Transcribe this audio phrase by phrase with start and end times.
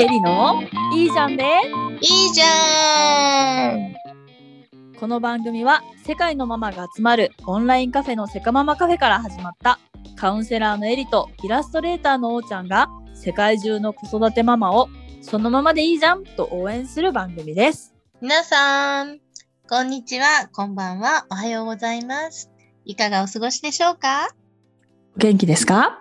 [0.00, 0.62] エリの
[0.94, 1.44] いいじゃんで
[2.00, 3.96] いいじゃん。
[4.96, 9.80] この番組は世界のママが集まるオンラインカフェのセカママカフェから始まった
[10.14, 14.88] カウンセラーのエリとイラストレーターのおーちゃんが世界中の子育てママを
[15.20, 17.92] そのままでいいじゃんと応援する番組です。
[18.20, 19.18] 皆さん、
[19.68, 22.52] こんにちは、こんばんは、おはようございます。
[22.84, 24.28] いかがお過ごしでしょうか？
[25.16, 25.98] 元気ですか？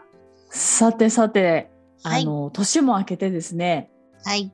[0.52, 1.72] さてさて、
[2.04, 2.24] はい。
[2.24, 3.92] あの、年も明けてですね、
[4.24, 4.52] はい。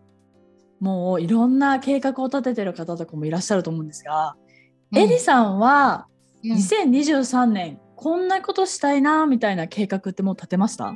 [0.79, 4.35] もういろんな計画を立ててる方とかもいらっしゃると思うんですが、
[4.91, 4.99] うん。
[4.99, 6.07] エリさんは
[6.43, 6.51] うん。
[6.53, 10.95] 2023年、こんなことしたいなみたいな計画ってもう立てました？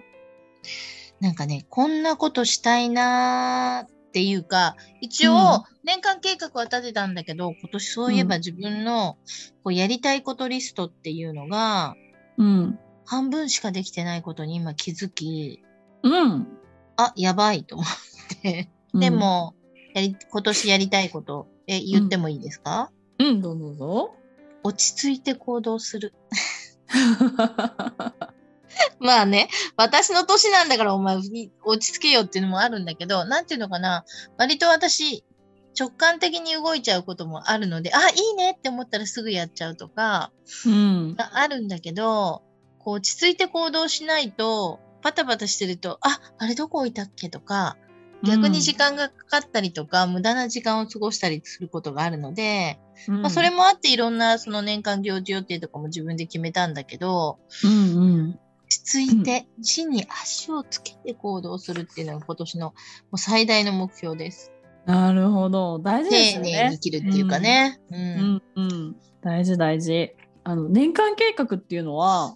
[1.22, 5.38] なんかね、こんなことしたいなーっていうか、一応、うん。
[5.84, 8.42] 年間計画は立てたんだけど、今年そういえばうん。
[8.42, 9.14] 自分の
[9.64, 11.96] こうやりたいことリストっていうのが、
[12.38, 12.80] うん。
[13.06, 15.64] 半分しかできてないことに今気づき、
[16.04, 16.48] うん。
[16.98, 17.88] あ、やばいと思っ
[18.42, 18.70] て。
[18.94, 19.56] でも、
[19.94, 24.16] やり、今年やりたいこと、え、言ってもいいですか、うん、うん、どうぞどうぞ。
[24.64, 26.14] 落ち着いて行動する。
[29.00, 31.30] まあね、私の年なんだからお前落
[31.80, 34.06] ち着けよっていうのもあるんだけど、なんていうのかな、
[34.38, 35.24] 割と私、
[35.80, 40.32] 直感的に動いちゃうこともあるので、あ、いいねって思ったらすぐやっちゃうとか、
[40.66, 41.16] うん。
[41.16, 42.42] があるんだけど、
[42.80, 47.78] こう落ち着いて行動しないと、パタパタしてると、あ、あれどこ置いたっけとか、
[48.24, 58.40] 逆に時間がかかったりとか、無駄な時間を過ごしたりすることがあるので、うん、まあ、それもあっていろんなその年間行事予定とかも自分で決めたんだけど、うんうん。
[58.68, 62.74] 落ち着いて地に足をつけて行動するっていうのが今年のも
[63.14, 64.52] う最大の目標です。
[64.86, 65.80] なるほど。
[65.80, 66.70] 大事です丁寧。
[66.70, 67.80] に生きるっていうかね。
[67.92, 67.98] うん。
[68.00, 68.96] うんうん。
[69.22, 70.16] 大事大事。
[70.44, 72.36] あの、年間計画っていうのは、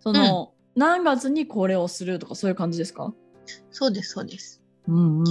[0.00, 3.12] その、何月にこれをするとかそういう感じですか？
[3.70, 4.62] そうです、そうです。
[4.86, 5.24] うんうん。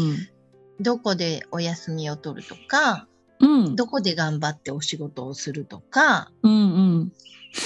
[0.81, 3.07] どこでお休みを取るとか、
[3.39, 3.75] うん。
[3.75, 6.55] どこで頑張ってお仕事をするとか、うんう
[7.03, 7.13] ん。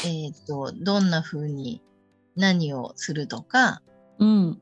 [0.05, 1.81] えっ、と、どんな風に
[2.35, 3.81] 何をするとか、
[4.19, 4.29] うん。
[4.29, 4.61] うん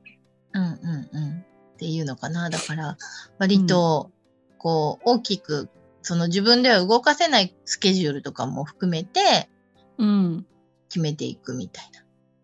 [0.54, 1.40] うんうん。
[1.40, 2.50] っていうのかな。
[2.50, 2.98] だから、
[3.38, 4.12] 割と、
[4.58, 5.70] こう、大きく、
[6.02, 9.50] その自分では動かせないスケジュールとかも含めて
[9.98, 10.46] うん。
[10.88, 11.92] 決めていくみたい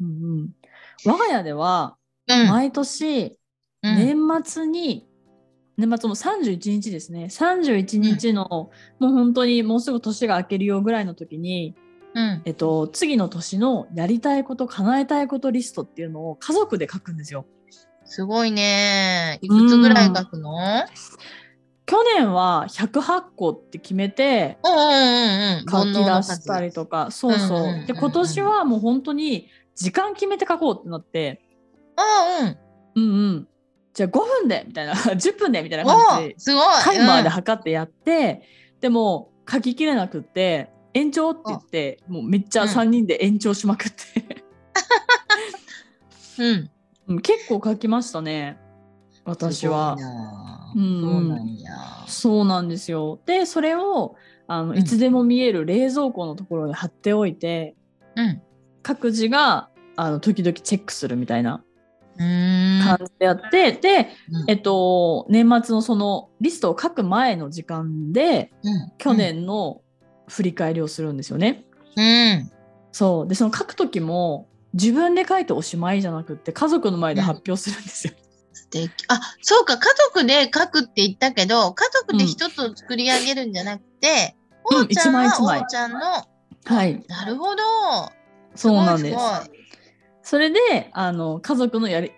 [0.01, 0.09] うんう
[0.43, 0.49] ん。
[1.05, 1.97] 我が家では。
[2.27, 3.35] 毎年、うん
[3.83, 5.07] 年末に、
[5.77, 7.25] 年末も31日ですね。
[7.25, 11.75] 31日の、もう本当にもうすぐ年が明けるよぐらいの時に、
[12.15, 12.41] うん。
[12.45, 17.45] えっと、次の年のやりたいこと、叶えたいことリストっていうのを家族で書くんですよ。
[18.05, 19.37] すごいね。
[19.41, 20.57] いくつぐらい書くの？
[21.85, 25.65] 去年は108個って決めてうんうんうんうん。
[25.69, 27.59] 書き出したり数とか、そうそう。
[27.59, 31.41] うんうんうんうんで、今年はもう本当に時間決めて書こうってなって、
[31.95, 32.57] あ
[32.95, 33.03] うん。
[33.03, 33.47] うんうん。
[33.93, 36.65] じゃあ5分でみたいな、 10分でみたいなお感じで、すごい。
[36.83, 38.41] タイマーでうん測ってやって、
[38.81, 44.43] でも書ききれなくって、延長って言って、もうめっちゃうん3人で延長しまくって、
[46.39, 46.69] うん。
[47.07, 48.57] うん結構書きましたね。
[49.25, 49.97] 私は
[50.75, 51.71] うんうんそうなんや。
[52.07, 53.19] そうなんですよ。
[53.25, 54.15] で、それを
[54.47, 57.75] あのうんいつでも見える冷蔵庫のところに貼っておいて、
[58.15, 58.41] うん。
[58.85, 61.63] 各自があの時々チェックするみたいな。
[62.17, 69.13] 感じでやって、で、うんえっと、年末のそのリストを書く前の時間で、うん去。
[69.15, 69.81] 年の
[70.27, 71.65] 振り返りをするんですよね。
[71.97, 72.51] うん。
[72.91, 73.27] そう。
[73.27, 78.13] で、その書く時も、自分で書いておしまいじゃなくって、家族の前で発表するんですよ。
[78.53, 78.91] 素敵。
[79.07, 84.35] あ、そうか、家族で書くって言ったけど、家族で一つを作り上げるんじゃなくて、
[84.71, 87.03] うんおーちゃんはおーちゃんの、はい。
[87.07, 87.63] なるほど。
[88.55, 89.17] そうなんです。
[90.23, 92.11] それで、あの、家族のやり、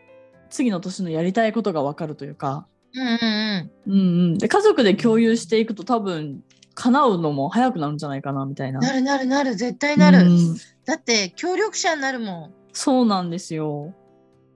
[0.49, 3.91] 次の年のやりたいことがわかるというか、うんうんうん。
[3.91, 4.01] うんう
[4.35, 4.37] ん。
[4.37, 6.41] で、家族で共有していくと多分、
[6.73, 8.79] 叶うのも早くなるんじゃないかな、みたいな。
[8.79, 10.19] なるなるなる、絶対なる。
[10.19, 10.55] うん
[10.85, 12.53] だって、協力者になるもん。
[12.71, 13.93] そうなんですよ。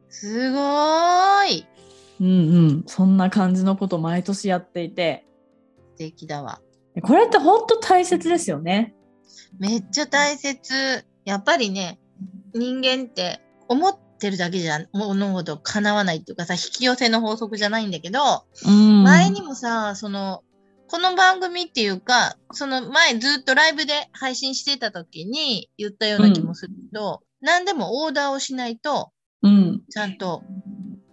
[0.07, 1.67] すごーい。
[2.21, 2.31] うんう
[2.67, 2.83] ん。
[2.87, 5.25] そんな感じのこと毎年やっていて。
[5.91, 6.61] 素敵だわ。
[7.01, 8.95] これって本当大切ですよね。
[9.59, 11.05] めっちゃ大切。
[11.25, 11.99] やっぱりね、
[12.53, 18.19] 人間って思ってるだけじゃ物事叶わないっていうかさ、引き寄せの法則じゃないんだけど、
[18.65, 19.03] うん。
[19.03, 20.43] 前にもさ、その、
[20.87, 29.81] この番組っていうか、その前ずっとライブで配信してた時に言ったような気もするけど、何でもオーダーをしないと、うん。
[29.89, 30.43] ちゃんと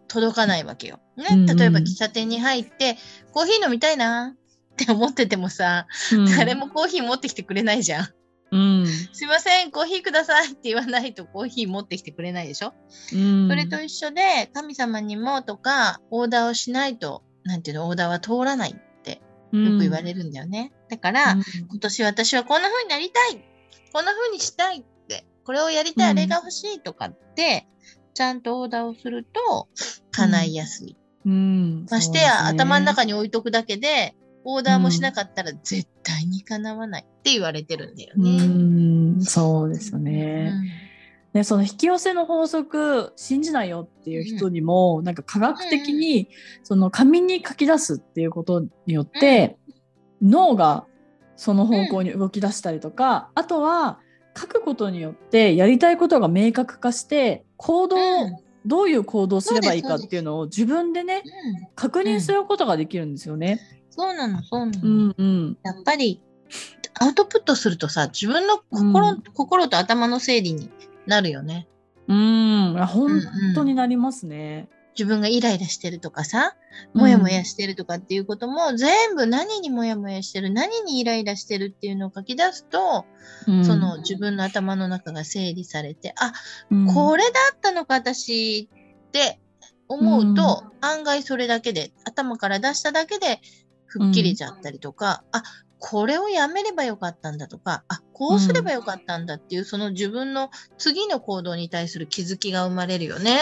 [0.09, 0.99] 届かないわけよ。
[1.17, 1.27] ね？
[1.31, 2.97] うんうん例えば喫茶店に入って、
[3.33, 8.09] コーヒー飲みたいなって思っててもさ、うん誰もコーヒー持ってきてくれないじゃん。
[8.51, 8.87] うん。
[8.87, 12.73] すいません、コーヒーくださいって言わないとコーヒー持ってきてくれないでしょ、
[13.13, 13.49] うん。
[13.49, 19.21] それと一緒で、神様にもとか、オーダーをしないと、なんていうの、オーダーは通らないって
[19.53, 20.73] よく言われるんだよね。
[20.89, 23.45] だから、うん今年私はこんな風になりたい
[23.93, 27.67] こんな風にしたいって、これをやりたい、うんあれが欲しいとかって、
[28.15, 29.69] ちゃんとオーダーをすると、
[30.13, 30.97] 叶いやすい。
[31.25, 31.87] うん。
[31.91, 34.15] ましてや、ね頭の中に置いとくだけで、
[34.51, 38.47] オーダーもしなかったら絶対に叶わないって言われてるんだようね。
[39.19, 40.51] ん、そうですようね。
[40.51, 40.53] ん。
[41.35, 46.31] ね、その引き寄せの法則信じないよっていう人にも、なんか科学的に
[46.63, 49.59] その紙に書き出すっていうことによって、
[50.23, 50.87] 脳が
[51.37, 54.01] その方向に動き出したりとか、あとは
[54.35, 58.37] 書くことによってやりたいことが明確化して行動、うん。
[58.65, 61.69] どういう行動をすればいいかっていうのを自分でねうん。
[61.75, 63.61] 確認することができるんですよね。
[63.99, 64.81] そうなの、そうなの。
[64.83, 65.59] うんうん。
[65.65, 66.23] やっぱり、
[67.01, 69.23] アウトプットするとさ、自分の心,、うん。
[69.35, 70.71] 心と頭の整理に
[71.07, 71.67] なるよね。
[72.07, 74.69] うん、あ本うん当になりますね。
[74.97, 76.57] 自分がイライラしてるとかさ、
[76.95, 77.01] うん。
[77.01, 83.05] もやもやしてるとかっていうことも、全部何にもやもやしてる、何にイライラしてるっていうのを書き出すと、
[83.49, 83.65] うん。
[83.65, 86.33] その自分の頭の中が整理されて、あ、
[86.71, 86.87] うん。
[86.87, 88.69] これだったのか、私
[89.09, 89.41] って
[89.89, 93.41] 思うと、案外それだけで、頭から出しただけで
[93.89, 95.43] 吹っ切れちゃったりとか、あ、
[95.79, 103.39] これをやめればよかったんだとか、あ、こうすればよかったんだっていう、その自分の次の行動に対する気づきが生まれるよね。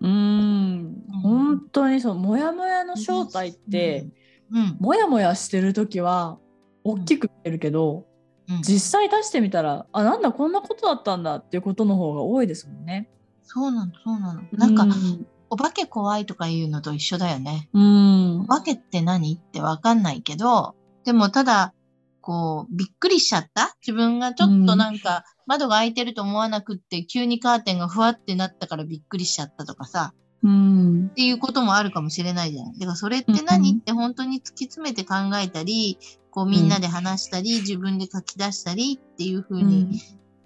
[0.00, 4.08] うん、本当にそう、もやもやの正体って、
[4.52, 6.38] うん、もやもやしてる時は
[6.84, 8.06] 大きく見えるけど、
[8.48, 8.62] うん。
[8.62, 13.08] 実際出してみたら、あ、なんだ、こんなことだったんだっていうことの方が多いですもんね。
[13.42, 14.42] そうなの、そうなの。
[14.52, 17.68] なんか、うん、お化け怖いとかいうのと一緒だよね。
[17.74, 18.40] うん。
[18.42, 21.74] お化けって何ってわかんないけど、でもただ、
[22.22, 23.74] こう、びっくりしちゃった？
[23.80, 30.12] 自分がちょっとなんか、窓が開いてると思わなくって、急にカーテンがふわってなったからびっくりしちゃったとかさ、
[30.42, 31.08] うん。
[31.10, 32.72] っていうこともあるかもしれないじゃん。
[32.74, 35.98] だからそれって何、うんって本当に突き詰めて考えたり、
[36.30, 40.00] こうみんなで話したり、自分で書き出したりっていう風に、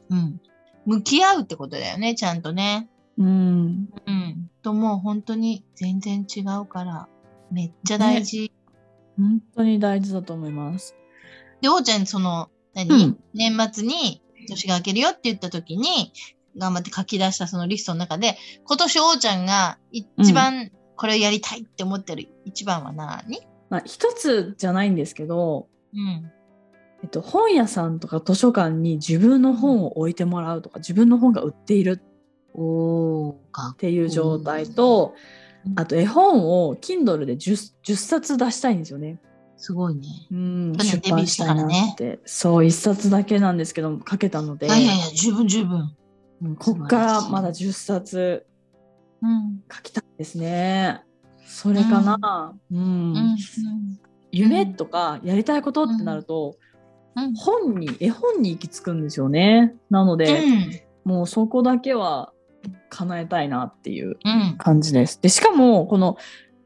[0.09, 0.41] うん、
[0.87, 2.89] 向き合うってことだよね、ちゃんとね。
[3.19, 4.51] うんうん。
[4.63, 7.09] ともう本当に全然違うから、
[7.51, 8.53] めっちゃ大事。
[9.17, 10.97] 本当に大事だと思います。
[11.61, 16.13] で、おうちゃん、その、何、うん年末に年が明けるよって言った時に、
[16.57, 23.41] 頑張って書き出したそのリストの中で、今年おうちゃんが一番これをやりたいって思ってる一番は何？
[23.71, 26.31] まあ、一つじゃないんですけど、うん。
[27.03, 32.01] えっと、本屋さんとか図書館に自分の本を置いてもらうとか、自分の本が売っている
[32.55, 35.15] っていう状態と、
[35.77, 39.21] あと絵本を Kindle で 10, 10冊出したいんですよね。
[39.57, 40.07] すごいね。
[40.31, 45.79] うん、出版したいなって、そう、一冊だけなんですけど、書けたので、いやいや十分十分。
[46.43, 48.45] うんこっからまだ10冊
[49.23, 49.63] うん。
[49.73, 51.01] 書きたいですね。
[51.47, 52.55] それかな。
[52.71, 52.79] うん。
[52.79, 53.37] うん。
[54.31, 56.57] 夢とかやりたいことってなると、
[57.17, 57.35] うん。
[57.35, 59.75] 本に、絵本に行き着くんですよね。
[59.89, 61.13] なので、うん。
[61.13, 62.34] もうそこだけは
[62.91, 64.57] 叶えたいなっていううん。
[64.59, 65.21] 感じです。
[65.21, 66.17] で、しかも、この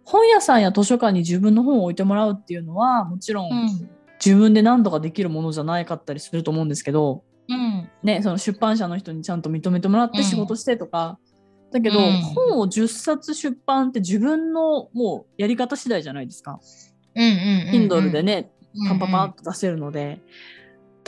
[0.04, 3.90] 本屋さんや図書館に自分の本を置いてもらうっていうのは、もちろんうん。
[4.24, 7.88] 自分で何とかできるものじゃないかったりすると思うんですけど、うん。
[8.02, 11.18] ね、その出版社の人にちゃんと認めてもらってうん仕事してとか、
[11.72, 16.58] だけど、うん本を10冊出版って自分のもうやり方次第じゃないですか。
[17.14, 17.22] うん。
[17.22, 17.88] うん。
[17.88, 20.20] Kindle でね、うん、パンパンパンと出せるので。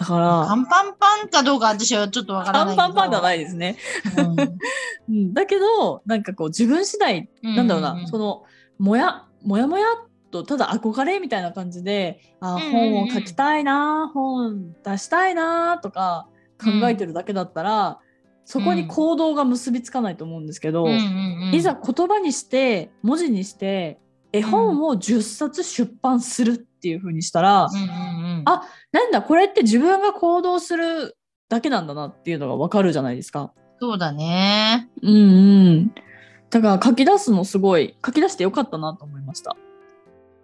[0.00, 2.86] だかパら、ンパンパンかどうか私はちょっとわからパンないけど。
[2.86, 3.76] パンパンじゃないですね。
[4.16, 4.36] うん。
[5.10, 8.44] うん、だけど、なんかこう自分次第、なんだろうな、その、
[8.78, 16.28] もや、もやもやっとただ憧れみたいな感じで、あ、本を書きたいな、本出したいなとか
[16.58, 17.98] 考えてるだけだったら、
[18.46, 20.86] そこに行動が結びつかないと思うんですけど、
[21.52, 23.98] いざ言葉にして文字にして
[24.32, 27.68] 絵本を10冊出版するっていう風にしたら、
[28.46, 31.16] あなんだこれって自分が行動する
[31.48, 33.52] だけなんだなっていうのがわかるじゃないですか。
[33.80, 34.88] そうだね。
[35.02, 35.94] うんうん。
[36.50, 39.56] だから書き出すのすごい書き出してよかったなと思いました。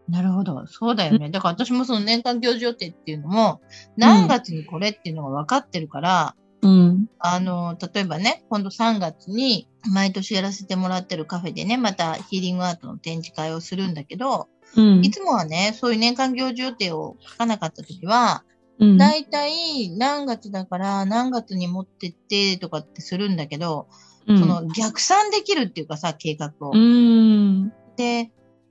[0.09, 0.67] なるほど。
[0.67, 1.31] そうだよね。
[1.31, 3.61] だから私もその年間行事予定っていうのも、
[3.97, 6.37] 何月にこれっていうのが分かってるから、
[6.67, 7.07] うん。
[7.19, 18.45] あの、例えばね、今度3月に毎年やらせてもらってるカフェでね、またヒーリングアートの展示会をするんだけど、うんいつもはね、そういう年間行事予定を書かなかった時は、
[18.79, 23.89] うんだいたい何月だから何月に持ってってとかってするんだけど、
[24.27, 26.73] うんその逆算できるっていうかさ、計画を。
[26.75, 27.73] うん。
[27.97, 28.31] で、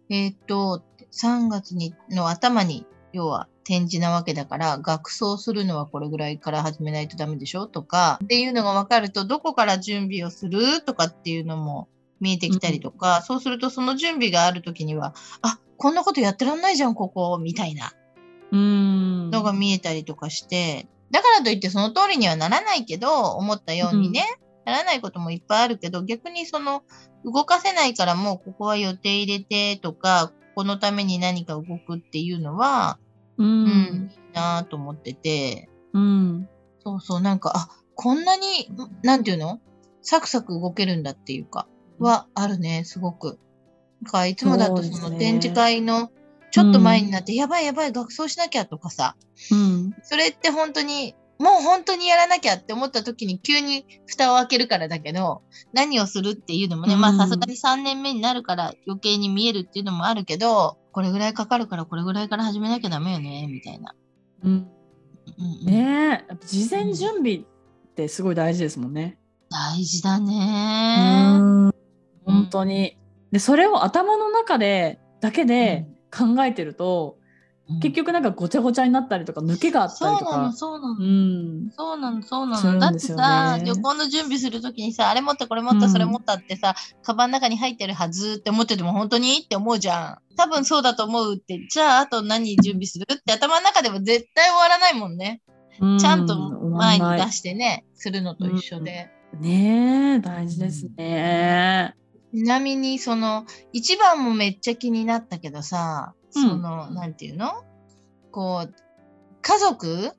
[0.10, 0.84] えーっと、
[1.14, 11.88] 3月にの頭に要は展示なわけだから、学装するのはこれぐらいから始めないとダメでしょとか、っていうのが分かると、どこから準備をするとかっていうのも
[12.20, 17.94] 見えてきたりとか、そうするとその準備があるときには、あ、こんなことやってらんないじゃん、ここ、みたいな
[18.52, 19.32] うん。
[19.32, 24.26] のが見えたりとかして、だからといってその通りにはならないけど、思ったようにね、
[24.66, 26.84] ならないこともいっぱいあるけど、逆にその、
[27.24, 32.98] 動かせないからもうここは予定入れてとか、このために何か動くっていうのは、
[33.38, 34.12] ううん、ん。
[34.12, 36.50] いいなと思ってて、うん。
[36.80, 38.70] そうそう、なんか、あ、こんなに、
[39.02, 39.60] なんていうの？
[40.02, 41.68] サクサク動けるんだっていうか、
[42.00, 43.40] はあるね、すごく。
[44.02, 46.12] なんか、いつもだとその展示会の
[46.52, 49.16] ちょっと前になって、やばいやばい、学装しなきゃとかさ、
[49.52, 49.96] うん。
[50.04, 55.42] それって本当に、もう本当にやらなきゃって思った時に急に蓋を開けるからだけど、
[55.74, 63.96] 何をするっていうのもね、まあうんさすがに3年目になるから余計に見えるっていうのもあるけど、これぐらいかかるからこれぐらいから始めなきゃダメよね、みたいな。
[64.44, 64.52] うん。
[64.52, 64.68] うん
[65.62, 67.44] うんねえ、事前準備っ
[67.96, 69.18] てすごい大事ですもんね。
[69.50, 71.38] 大事だうね。
[71.38, 71.72] ん。
[72.24, 72.98] 本当に。
[73.32, 77.25] で、それを頭の中で、だけで考えてると、うん
[77.82, 80.54] 結局なんかごちゃごちゃになったりとか、抜けがあったりとそうなの、か。
[80.54, 80.96] そうなの。
[81.00, 81.72] うん。
[81.72, 82.80] そうなの、そうなの。
[82.80, 90.36] だってさ、旅行の準備するときにさ、あれ持った、これ持った、うんそれ持ったってさ、カバンの中に入ってるはずって思ってても本当にって思うじゃん。
[90.38, 95.42] 多分そうだと思うって、じゃああと何準備するって頭の中でも絶対終わらないもんね。
[96.00, 99.10] ちゃんと前に出してね、するのと一緒で。
[99.40, 101.96] ねえ、大事ですね。
[102.34, 107.64] ちなみに、その、一番もめっちゃ気になったけどさ、うんその、なんていうの？
[108.32, 108.74] こう、
[109.42, 110.12] 家族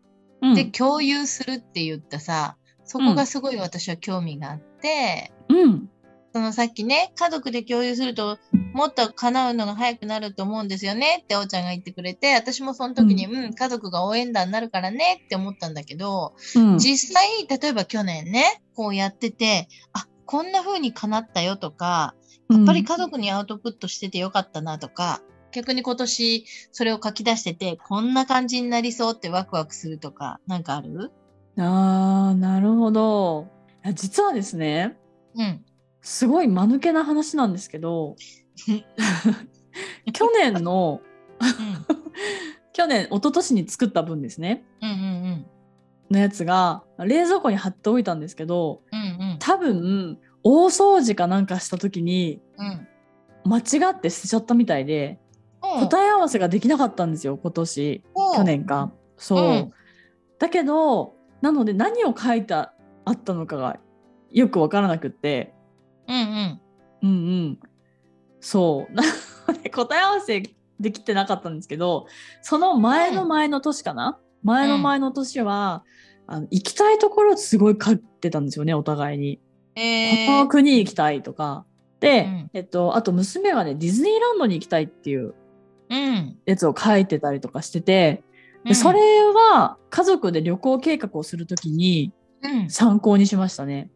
[0.43, 0.55] うん。
[0.55, 5.89] で共有するって言ったさ、そこがすごい私は興味があって、うん。
[6.35, 8.39] そのさっきね、家族で共有すると、
[8.75, 16.79] もっと叶うのが早くなると思うんですよねっておーちゃんが言ってくれて、私もその時に、うん、家族が応援団になるからねって思ったんだけど、うん。
[16.79, 22.15] 実際、例えば去年ね、こうやってて、あ、こんな風に叶ったよとか、
[22.51, 25.23] やっぱり家族にアウトプットしててよかったなとか、
[25.57, 31.11] 逆に今年それを書き出してて、こんな感じになりそうってワクワクするとか、なんかある？
[31.59, 33.49] ああ、なるほど。
[33.95, 34.99] 実はですね、
[35.35, 35.65] うん。
[36.03, 38.17] すごい間抜けな話なんですけど、
[40.13, 41.01] 去年の、
[41.41, 41.49] うん。
[42.75, 45.47] 去年、一昨年に作った分ですね、うんうん
[46.11, 48.99] のやつが、冷蔵庫に貼っておいたんですけど、うん。
[48.99, 49.37] うんうん。
[49.41, 52.87] 多分、大掃除かなんかした時に、うん。
[53.47, 55.19] 間違って捨てちゃったみたいで、
[55.81, 58.05] 答え合わせができなかったんですよ、今年。
[58.37, 58.93] 去年か。
[59.17, 59.41] そう。
[59.41, 59.73] うん
[60.39, 62.73] だけど、なので何を書いてあ
[63.11, 63.79] ったのかが
[64.31, 65.55] よくわからなくって、
[66.09, 66.61] うんうん。
[67.03, 67.13] うんう
[67.53, 67.61] ん。
[68.41, 68.95] そう。
[68.95, 69.03] な
[69.49, 70.43] ので答え合わせ
[70.79, 72.07] できてなかったんですけど、
[72.43, 75.85] その前の前の年かな、前の前の年は、
[76.27, 79.41] あの行きたいところすごい書いてたんですよね、お互いに。
[79.75, 81.65] えこのー、国行きたいとか。
[82.01, 85.35] で、うんえっと、あと娘がね、ディズニーランドに行きたいっていううん。
[86.45, 92.13] やつを書いてたりとかしてて、うんでそれは家族で旅行計画をするときに
[92.43, 92.71] うん。
[92.71, 93.91] 参考にしましたね。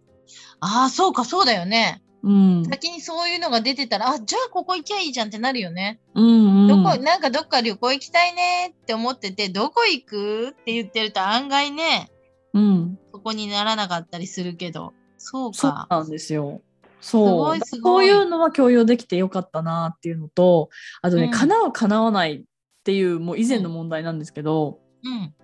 [0.61, 2.03] ああ、そうか、そうだよね。
[2.23, 2.65] うん。
[2.65, 6.01] 先にそういうのが出てたら、あ、じゃあここ行きゃいいじゃんってなるよね。
[6.15, 6.69] うんうん。
[6.69, 12.11] どこ、なんかどっか旅行行きたいねって思ってて、どこ行くって言ってると案外ね、
[12.53, 12.99] うん。
[13.13, 14.93] そこにならなかったりするけど。
[15.19, 15.87] そうそうか。
[15.91, 16.61] なんですよ。
[17.01, 17.81] そう。
[17.83, 20.69] こういうのは共有できてよかったなっていうのと、
[21.03, 22.43] あとね、うん叶う叶わないっ
[22.85, 25.35] ていうもう以前の問題なんですけど、うん。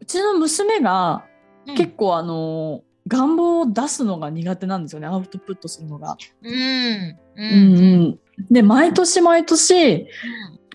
[0.00, 1.24] うちの娘が
[1.66, 6.16] うん結構あの、願望を出すのが苦手なんですよね、アウトプットするのが。
[6.42, 6.54] うん。
[6.54, 7.16] うん。
[7.36, 8.02] ううん。
[8.02, 8.18] ん
[8.50, 10.06] で、毎年毎年、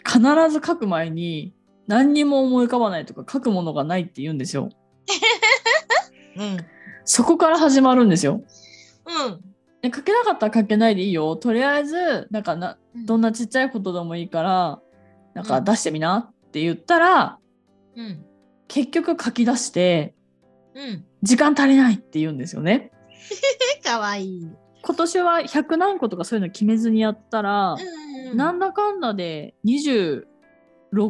[0.06, 0.20] 必
[0.50, 1.54] ず書く前に、
[1.88, 4.70] 何にも思い浮かばないとか書くものがないって言うんですよ。
[6.38, 6.58] うん。
[7.06, 8.42] そこから始まるんですよ。
[9.06, 9.53] うん。
[9.84, 11.36] で書けなかったら書けないでいいよ。
[11.36, 14.82] とりあえず、なんかな、どんなちっちゃいことでもいいから、
[15.34, 17.38] なんか出してみなって言ったら、
[17.98, 18.26] うん。
[18.70, 20.16] 結局書き出して、
[20.74, 21.06] うん。
[21.22, 22.92] 時間足りないって言うんですよね。
[23.84, 24.48] かわいい。
[24.86, 27.76] 今年は100何個とかそういうの決めずにやったら、
[28.32, 28.38] うん。
[28.38, 30.24] なんだかんだで26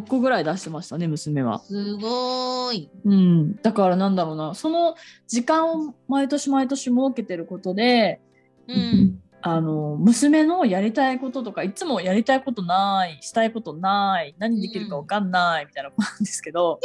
[0.09, 1.59] 個ぐらい出してましたね、娘は。
[1.59, 2.89] すごーい。
[3.05, 3.55] うん。
[3.57, 4.95] だからなんだろうな、その
[5.27, 8.19] 時間を毎年毎年設けてることで、
[8.67, 9.19] うん。
[9.45, 16.79] あの、娘のやりたいこととか、いつもやりたいことない、したいことない、何できるかわかんない、みたいな子なんですけど、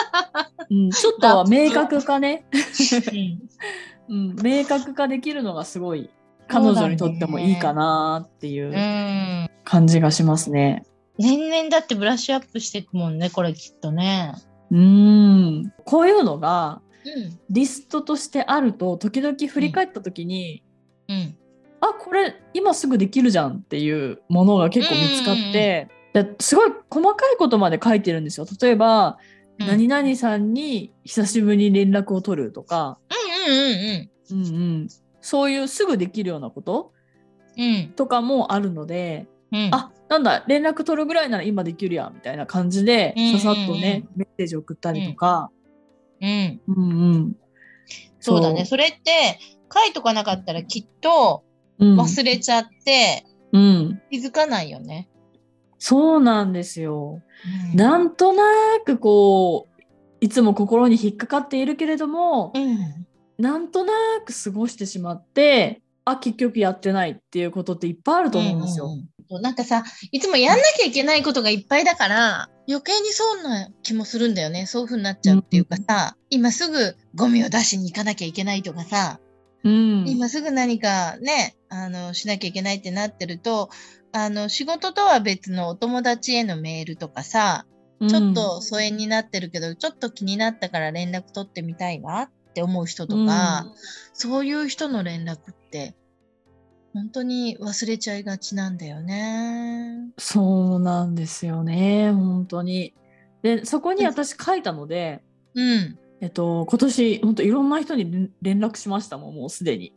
[0.70, 2.46] うん、ちょっとは明確化ね、
[4.08, 6.08] うん、明確化できるのがすごい、
[6.48, 9.50] 彼女にとってもいいかなっていううん。
[9.64, 10.84] 感じがしますね。
[11.18, 14.32] 年々だってブラッシュアップしていくもんね、これきっとね。
[14.70, 14.78] うー
[15.66, 15.72] ん。
[15.84, 17.38] こういうのがうん。
[17.50, 20.62] リストとしてあると、時々振り返った時に、
[21.10, 21.36] うん。
[21.80, 28.46] あ、これ今すぐできるじゃんっていうものが結構見つかって、ですごい細かいことまで書いてるんですよ。
[28.60, 32.98] 例えば、うん何々さんに久しぶりに連絡を取るとか、
[34.30, 34.88] うんうん
[35.20, 36.92] そういうすぐできるようなこと
[37.58, 37.64] うん。
[37.64, 37.88] うん。
[37.90, 39.68] とかもあるので、うん。
[39.70, 45.50] あなんだ連絡取るぐらいなら今できるやんみたいな感じでささっとね、メッセージ送ったりとか、
[46.22, 46.60] うん。
[46.66, 47.36] うんうん、
[48.18, 48.64] そうだね。
[48.64, 49.38] それって、
[49.72, 51.44] 書いとかなかったらきっと
[51.78, 55.08] うん忘れちゃってうん、気づかないよね。
[55.78, 57.22] そうなんですよ。
[57.72, 58.44] うんなんとな
[58.84, 59.82] くこう
[60.20, 63.06] いつも心に引っかかっているけれども、うん。
[63.38, 63.92] なんとな
[64.26, 68.84] く過ごしてしまってあ結局やってないっていうことっていっぱいあると思うんですよ。
[68.84, 69.08] うんうんうん
[69.42, 74.66] なんかさ、いつもやんなきゃいけないことがいっぱいだから、余計にそうな気もするんだよね。
[74.66, 79.20] そういう風になっちゃうっていうかさ、今すぐゴミを出しに行かなきゃいけないとかさ、
[79.62, 83.68] うん今すぐ何かね、あの、しなきゃいけないってなってると、
[84.12, 87.66] あの、仕事とは別のお友達へのメールとかさ、
[88.08, 93.66] ちょっと疎遠になってるけど、ちょっと気になったから連絡取ってみたいわって思う人とか、
[94.14, 95.94] そういう人の連絡って、
[96.94, 100.10] 本当に忘れちゃいがちなんだよね。
[100.18, 102.94] そうなんですよね本当に。
[103.42, 105.22] でそこに私書いたので、
[105.54, 105.98] うん。
[106.20, 109.94] えっと、今年本当いろんな人に連連絡しましたもんもうすでに。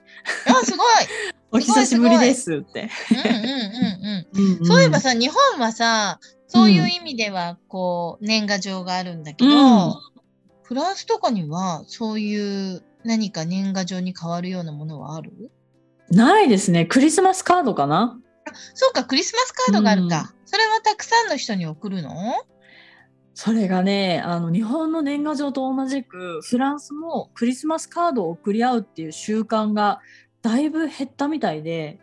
[0.47, 0.79] あ、すごい。
[1.51, 2.89] お久しぶりですって。
[3.11, 4.65] うんうんうんうんうん。
[4.65, 9.93] そういえばさ、日本はさ、そういう意味では、こう、年賀状があるんだけど、うん
[10.65, 15.51] フランスとかには、そういう何か年賀状に変わるようなものはある？
[16.09, 18.17] ないですねクリスマスカードかな
[18.73, 20.33] そうか、クリスマスカードがあるか。
[20.35, 22.11] うんそれはたくさんの人に送るの？
[23.35, 30.01] それがねあの日本の年賀状と同じくフランスもクリスマスカードを送り合うっていう習慣が
[30.43, 31.99] だいぶ減ったみたいで、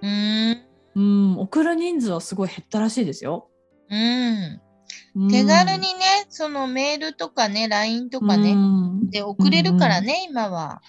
[0.00, 0.62] うーん。
[0.94, 3.48] うん、送る人数はすごい減ったらしいですよ。
[3.90, 4.60] うん。
[5.16, 10.82] うん手軽にね、そのメールとかね、LINE とかね、うんで送れるからね、今は。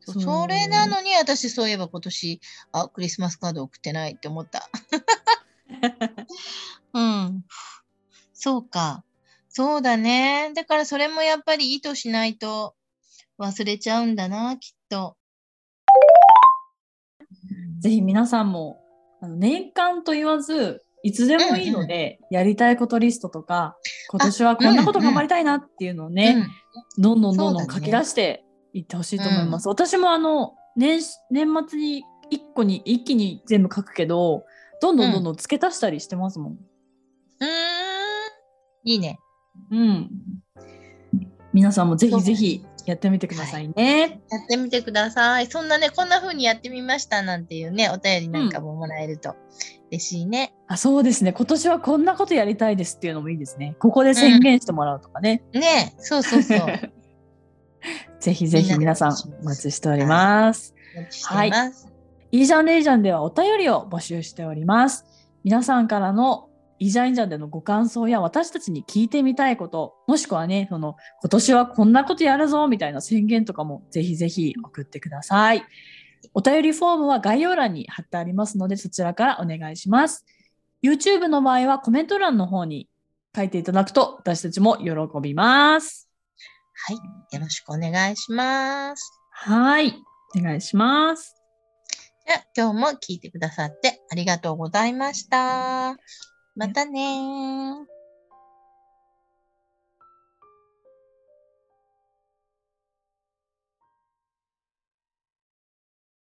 [0.00, 2.40] それなのに私そういえば今年、
[2.72, 4.68] あ、クリスマスカード送ってないって思った。
[6.94, 7.44] うん。
[8.32, 9.04] そうか。
[9.58, 10.52] そうだね。
[10.54, 12.76] だからそれもやっぱり意図しないと
[13.40, 15.16] 忘れちゃうんだな、きっと。
[17.80, 18.80] ぜひ皆さんも
[19.20, 23.76] あの年間と言わずいつでもいいので、やりたいことリストとか
[24.10, 26.36] 今年はこんなこと頑張りたいなっていうのをね、
[26.96, 28.44] どんどんどんどんそうだね書き出して
[28.74, 29.66] いってほしいと思います。
[29.66, 34.44] 私もあの年年末に一個に一気に全部書くけど
[34.80, 36.52] どんどんどんどん付け足したりしてますもん。
[36.52, 36.56] うん。
[36.56, 36.58] ん。
[38.84, 39.18] いいね。
[39.70, 40.10] うん。
[41.52, 44.20] 皆さんもぜひぜひやってみてくださいね。
[44.30, 45.46] やってみてください。
[45.46, 49.36] そんなね、こんな風にやってみましたなんていうね、お便りなんかももらえると
[49.90, 50.54] 嬉しいね。
[50.68, 51.32] あそうですね。
[51.32, 53.76] 今年はこんなことやりたいですっていうのもいいですね。
[53.78, 55.42] ここで宣言してもらうとかね。
[55.52, 56.58] ねそうそうそう。
[58.20, 60.74] ぜひぜひ皆さんお待ちしております。
[60.96, 61.88] お待ちしています。
[62.30, 65.04] イージャンレイジャンではお便りを募集しております。
[65.44, 66.47] 皆さんからの
[66.78, 75.64] イージャンイージャンでのご感想や私たちに聞いてみたいこと、もしくはね、その今年はこんなことやるぞみたいな宣言とかもぜひぜひ送ってください。
[76.34, 80.24] お便りフォームは概要欄に貼ってありますのでそちらからお願いします。
[80.82, 82.88] YouTube の場合はコメント欄の方に
[83.34, 86.08] 書いていただくと私たちも喜びます。
[86.86, 86.96] はい。
[87.34, 89.12] よろしくお願いします。
[89.30, 89.94] はい。
[90.36, 91.34] お願いします。
[92.26, 95.96] じゃあ、今日も聞いてくださってありがとうございました。
[96.58, 97.97] またねー。